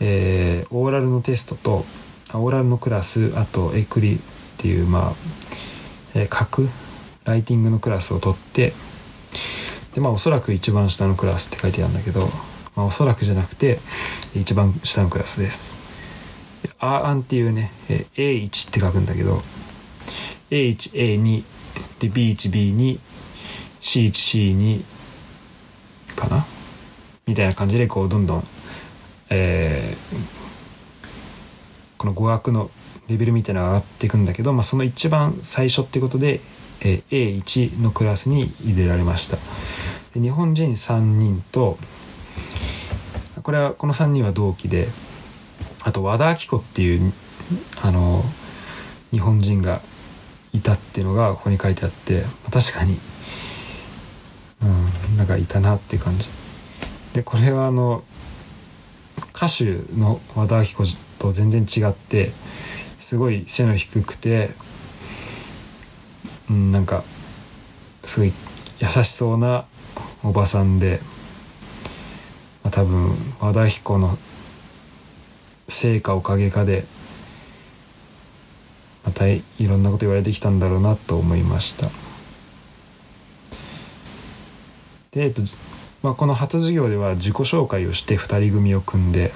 [0.00, 1.84] えー、オーラルのテストと
[2.32, 4.18] オーラルのクラスあとエクリっ
[4.58, 5.12] ていうまあ、
[6.14, 6.68] えー、書く
[7.24, 8.72] ライティングのクラスを取って
[9.94, 12.20] でまあおそらく一番下のクラスって書いてあるんだけど、
[12.76, 13.78] まあ、おそらくじゃなくて
[14.34, 15.78] 一番下のクラスです。
[16.78, 19.40] アアンっていうね A1 って書くんだけど
[20.50, 21.44] A1A2
[22.00, 24.84] で B1B2C1C2
[26.16, 26.44] かな？
[27.26, 28.44] みたいな感じでこうどんどん、
[29.30, 31.06] えー、
[31.98, 32.70] この語学の
[33.08, 36.40] レベルみたいなのが上がっていくんだけど、まあ、その一番最初ってことで、
[36.80, 39.36] えー、A1 のクラスに入れられました。
[40.14, 41.78] で日本人3人と
[43.42, 44.88] これはこの3人は同期で
[45.84, 47.12] あと和田アキ子っていう
[47.82, 48.22] あの
[49.10, 49.80] 日本人が
[50.52, 52.22] いたっていうのがここに書いてあって
[52.52, 52.98] 確かに
[54.62, 56.28] うんなんかいたなっていう感じ
[57.14, 58.02] でこれはあの
[59.40, 59.64] 歌手
[59.98, 62.30] の和田アキ子と全然違って
[62.98, 64.50] すごい背の低くて
[66.50, 67.02] うんなんか
[68.04, 68.32] すごい
[68.80, 69.64] 優しそうな
[70.22, 71.00] おばさんで、
[72.62, 74.18] まあ、多分和田彦の
[75.68, 76.84] 成果おかげかで
[79.06, 81.86] またいろんなこと言われてきたんだろうなと思いました。
[85.12, 85.40] で、えっと
[86.02, 89.32] まあ、この初授業では自己紹介をして2人組を組んで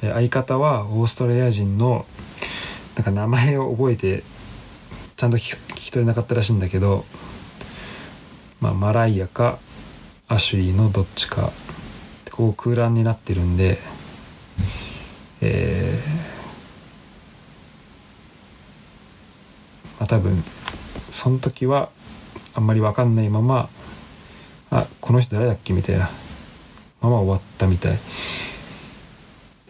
[0.00, 2.06] 相方はオーストラリア人の
[2.96, 4.22] なんか名前を覚えて
[5.16, 7.04] ちゃんと聞き取れなかったらしいんだけど
[8.60, 9.58] まあ、マライアか
[10.28, 11.50] アシュリーのどっちか
[12.30, 13.78] こう空欄になってるんで
[15.42, 20.42] えー、まあ多分
[21.10, 21.88] その時は
[22.54, 23.70] あんまり分かんないまま
[25.10, 25.72] この人誰だっけ？
[25.72, 26.08] みたいな。
[27.00, 27.92] まま終わったみたい。
[27.92, 27.98] で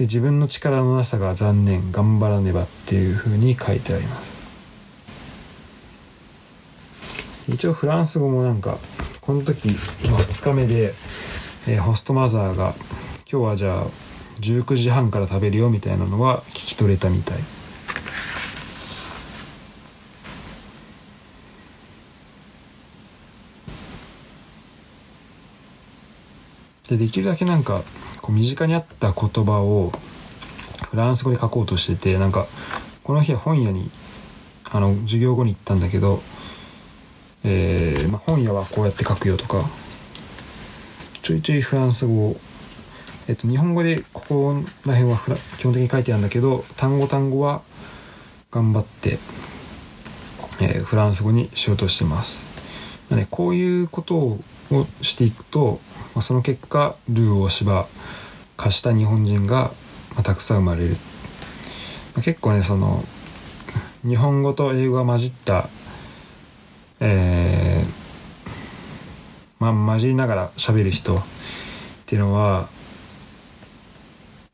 [0.01, 4.31] 自分の力のなさが残念頑張らねばっていうふうに書いてあります。
[7.49, 8.77] 一応フランス語もなんか
[9.23, 9.71] この時
[10.05, 10.93] 今2日目で、
[11.69, 12.75] えー、ホストマザーが
[13.27, 13.87] 今日はじゃあ
[14.41, 17.39] 19時半から食べるよみたいなのは聞き取れたみたい。
[26.91, 27.83] でできるだけなんか
[28.21, 29.93] こう身近にあった言葉を
[30.91, 32.47] フランス語で書こうとしててなんか
[33.03, 33.91] この日は本屋に
[34.73, 36.21] あの授業後に行ったんだけど
[37.43, 39.63] えーまあ、本屋はこうやって書くよとか
[41.23, 42.37] ちょいちょいフランス語
[43.29, 45.19] えっと、日本語でここら辺は
[45.59, 47.63] 基本的に書いてあるんだけど単語単語は
[48.51, 49.19] 頑張って、
[50.61, 52.51] えー、フランス語にしようとしてます。
[53.15, 54.41] ね、こういうことを
[55.03, 55.81] していくと、
[56.15, 57.87] まあ、その結果ルー大芝
[58.57, 59.71] 貸した日本人が、
[60.15, 60.97] まあ、たくさん生まれる、
[62.15, 63.03] まあ、結構ねその
[64.05, 65.69] 日本語と英語が混じった
[67.03, 67.87] えー、
[69.59, 71.23] まあ混じりながら喋る人っ
[72.07, 72.69] ていうのは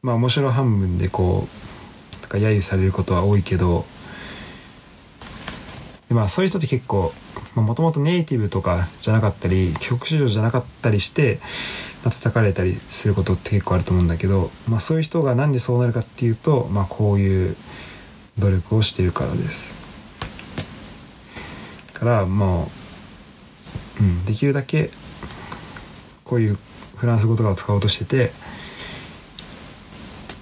[0.03, 3.85] まあ面白半分でこうなんか揶揄されることは多いけど
[6.09, 7.13] まあそういう人って結構
[7.63, 11.39] もともとネイティブとかじゃなかったり帰国子女じゃなかったりして、
[12.05, 17.57] まあ、叩かれたりすることって結構あると思うんだけど、まあ、そういう人がなんでそうなるかっていうと、まあ、こういう
[18.39, 19.77] 努力をしているからです。
[21.95, 22.71] からも
[24.01, 24.91] う、うん、できるだけ
[26.25, 26.59] こういう
[26.97, 28.33] フランス語とかを使おうとしてて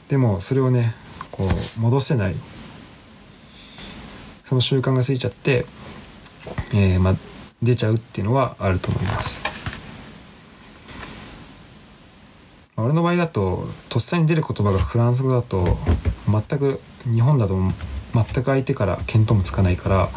[0.09, 0.95] でもそれをね
[1.31, 2.35] こう戻せない
[4.45, 5.65] その習慣がついちゃって、
[6.73, 7.15] えー、まあ、
[7.63, 9.45] 出ちゃうっていうのはあると思います。
[12.77, 15.79] 俺の場合だととっさに出る言葉がフランス語だと
[16.27, 20.09] 全く日本だと全く相手から見当もつかないから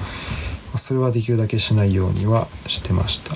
[0.77, 3.35] それはできるだけしないようにはしてました。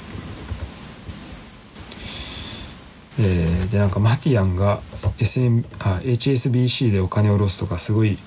[3.19, 4.79] えー、でなんかマティアンが
[5.19, 8.17] SM あ HSBC でお金を下ろすとかすごい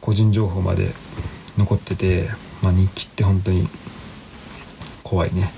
[0.00, 0.88] 個人情報まで
[1.56, 2.28] 残ってて、
[2.62, 3.68] まあ、日記って本当に
[5.04, 5.52] 怖いね。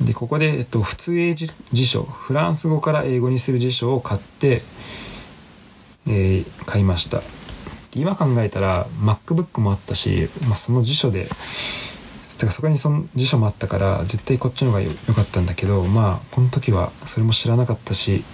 [0.00, 1.48] でここで、えっと、普通英辞
[1.86, 4.62] 書フランス語から英語にする辞書を買って、
[6.06, 7.22] えー、買いました。
[7.94, 11.26] 今考えたら MacBook もあったし、まあ、その辞書で
[12.38, 18.24] てかそこにその辞書もあったから絶対こっちの方が良かったんだけどまあこの時はそれも知らなかったし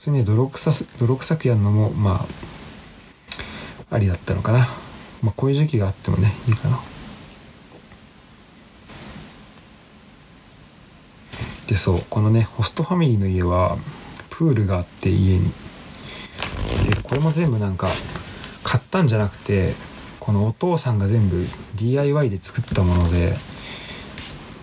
[0.00, 2.26] それね泥臭泥臭くやるのもま
[3.90, 4.68] あありだったのかな。
[5.22, 6.78] まあこういう時期があってもねいいかな。
[11.70, 12.02] でそう。
[12.10, 13.76] このねホストファミリーの家は
[14.28, 15.44] プールがあって家に。
[16.88, 17.86] でこれも全部なんか
[18.64, 19.72] 買ったんじゃなくて
[20.18, 21.44] このお父さんが全部
[21.76, 23.34] DIY で作ったもので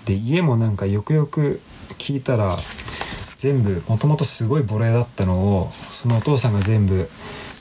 [0.05, 1.62] で家もなんかよくよく
[1.97, 2.58] 聞いたら
[3.38, 7.10] 全部もともとすごいボロ屋だったのをそのお父さんが全部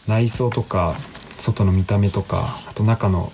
[0.09, 0.97] 内装とか
[1.39, 3.31] 外の見た目とかあと中の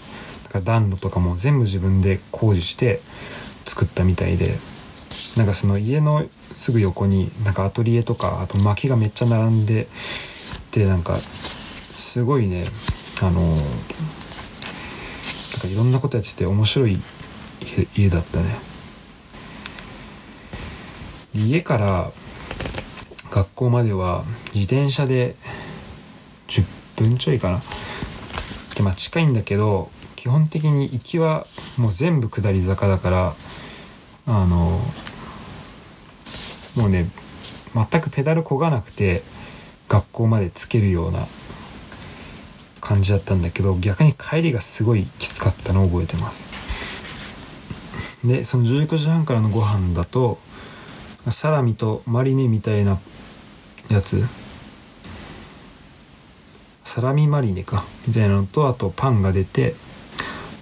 [0.65, 3.01] 暖炉とかも全部自分で工事して
[3.65, 4.72] 作ったみたいで。
[5.37, 6.25] なんかその家の
[6.55, 9.87] すぐ横になんかアトリエとかあと薪がめっちゃ並んで
[10.73, 12.67] でなんかすごいね
[13.23, 13.61] あのなん
[15.61, 16.99] かいろんなことやってて面白い
[17.97, 18.45] 家だったね。
[21.35, 22.11] 家から
[23.31, 24.25] 学校までは
[24.55, 25.35] 自転車で
[26.49, 26.65] 10
[27.03, 27.63] 分ちょいかな。
[28.75, 31.47] でまあ近いんだけど基本的に行きは
[31.79, 33.35] もう全部下り坂だから
[34.27, 34.79] あの
[36.77, 37.07] もうね
[37.75, 39.23] 全くペダルこがなくて
[39.89, 41.27] 学校までつけるような
[42.81, 46.53] 感じだったんだけど逆に帰りがすごいきつかったのを覚えてます。
[48.27, 50.39] でその19時半からのご飯だと
[51.31, 52.99] サラミとマリネみたいな
[53.91, 54.23] やつ
[56.85, 59.75] サラミマリネかみたいなのとあとパンが出て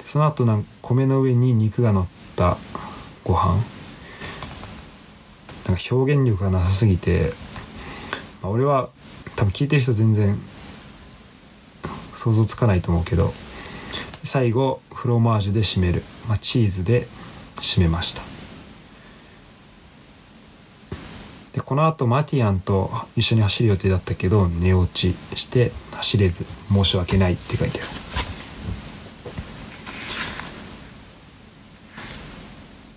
[0.06, 2.56] その後なんか米の上に肉が乗った
[3.24, 3.79] ご飯。
[5.76, 7.32] か表現力がなさすぎて、
[8.42, 8.88] まあ、俺は
[9.36, 10.36] 多分聞いてる人全然
[12.14, 13.32] 想像つかないと思うけど
[14.24, 17.06] 最後フロマージュで締める、まあ、チーズで
[17.56, 18.22] 締めました。
[21.54, 27.88] でこの後マティアンと一緒に走る予定だったけど寝落ちして走れず申し訳ないって書いてある。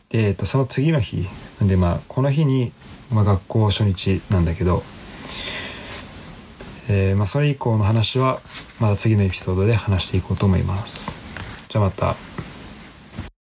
[0.10, 1.26] で、えっと、その次の日
[1.68, 2.72] でまあこの日に、
[3.12, 4.84] まあ、学校初日なんだけど
[6.90, 8.40] えー、まあ、それ以降の話は
[8.80, 11.12] また次のエピソードで話していこうと思います。
[11.70, 12.33] じゃあまた。